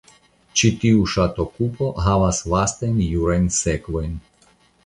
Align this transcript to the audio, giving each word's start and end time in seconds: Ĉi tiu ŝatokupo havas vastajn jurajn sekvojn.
Ĉi 0.61 0.71
tiu 0.83 1.03
ŝatokupo 1.15 1.89
havas 2.05 2.39
vastajn 2.55 2.99
jurajn 3.11 3.47
sekvojn. 3.59 4.21